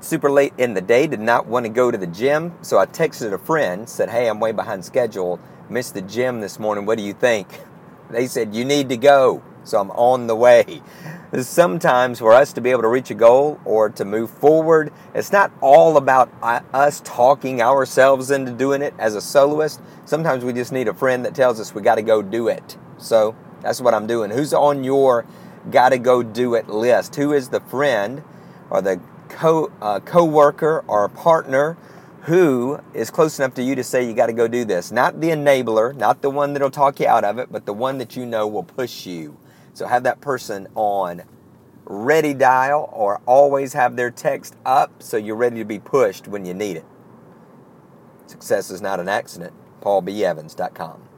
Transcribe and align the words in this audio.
super 0.00 0.30
late 0.30 0.52
in 0.58 0.74
the 0.74 0.80
day, 0.80 1.06
did 1.06 1.20
not 1.20 1.46
want 1.46 1.66
to 1.66 1.70
go 1.70 1.90
to 1.90 1.98
the 1.98 2.06
gym. 2.06 2.54
So 2.62 2.78
I 2.78 2.86
texted 2.86 3.32
a 3.32 3.38
friend, 3.38 3.88
said, 3.88 4.10
Hey, 4.10 4.28
I'm 4.28 4.40
way 4.40 4.52
behind 4.52 4.84
schedule. 4.84 5.38
Missed 5.68 5.94
the 5.94 6.02
gym 6.02 6.40
this 6.40 6.58
morning. 6.58 6.86
What 6.86 6.98
do 6.98 7.04
you 7.04 7.14
think? 7.14 7.48
They 8.10 8.26
said, 8.26 8.56
You 8.56 8.64
need 8.64 8.88
to 8.88 8.96
go. 8.96 9.40
So 9.62 9.78
I'm 9.78 9.92
on 9.92 10.26
the 10.26 10.34
way. 10.34 10.82
Sometimes 11.40 12.18
for 12.18 12.32
us 12.32 12.52
to 12.54 12.60
be 12.60 12.70
able 12.70 12.82
to 12.82 12.88
reach 12.88 13.10
a 13.12 13.14
goal 13.14 13.60
or 13.64 13.88
to 13.90 14.04
move 14.04 14.30
forward, 14.30 14.92
it's 15.14 15.30
not 15.30 15.52
all 15.60 15.96
about 15.96 16.28
uh, 16.42 16.60
us 16.72 17.00
talking 17.04 17.62
ourselves 17.62 18.32
into 18.32 18.50
doing 18.50 18.82
it 18.82 18.94
as 18.98 19.14
a 19.14 19.20
soloist. 19.20 19.80
Sometimes 20.06 20.44
we 20.44 20.52
just 20.52 20.72
need 20.72 20.88
a 20.88 20.94
friend 20.94 21.24
that 21.24 21.36
tells 21.36 21.60
us 21.60 21.72
we 21.72 21.82
got 21.82 21.96
to 21.96 22.02
go 22.02 22.20
do 22.20 22.48
it. 22.48 22.76
So 22.98 23.36
that's 23.60 23.80
what 23.80 23.94
I'm 23.94 24.08
doing. 24.08 24.32
Who's 24.32 24.52
on 24.52 24.82
your 24.82 25.24
got 25.70 25.90
to 25.90 25.98
go 25.98 26.24
do 26.24 26.54
it 26.54 26.68
list? 26.68 27.14
Who 27.14 27.32
is 27.32 27.50
the 27.50 27.60
friend 27.60 28.24
or 28.70 28.82
the 28.82 29.00
co 29.40 29.72
uh, 29.80 30.00
co-worker 30.00 30.84
or 30.86 31.04
a 31.04 31.08
partner 31.08 31.78
who 32.22 32.78
is 32.92 33.10
close 33.10 33.38
enough 33.38 33.54
to 33.54 33.62
you 33.62 33.74
to 33.74 33.82
say 33.82 34.06
you 34.06 34.12
got 34.12 34.26
to 34.26 34.34
go 34.34 34.46
do 34.46 34.66
this? 34.66 34.92
Not 34.92 35.20
the 35.20 35.30
enabler, 35.30 35.96
not 35.96 36.20
the 36.20 36.28
one 36.28 36.52
that'll 36.52 36.70
talk 36.70 37.00
you 37.00 37.06
out 37.06 37.24
of 37.24 37.38
it, 37.38 37.50
but 37.50 37.64
the 37.64 37.72
one 37.72 37.96
that 37.98 38.16
you 38.16 38.26
know 38.26 38.46
will 38.46 38.62
push 38.62 39.06
you. 39.06 39.38
So 39.72 39.86
have 39.86 40.02
that 40.02 40.20
person 40.20 40.68
on 40.74 41.22
ready 41.86 42.34
dial 42.34 42.90
or 42.92 43.20
always 43.24 43.72
have 43.72 43.96
their 43.96 44.10
text 44.10 44.56
up 44.66 45.02
so 45.02 45.16
you're 45.16 45.36
ready 45.36 45.56
to 45.58 45.64
be 45.64 45.78
pushed 45.78 46.28
when 46.28 46.44
you 46.44 46.52
need 46.52 46.76
it. 46.76 46.84
Success 48.26 48.70
is 48.70 48.82
not 48.82 49.00
an 49.00 49.08
accident. 49.08 49.54
PaulBEvans.com. 49.80 51.09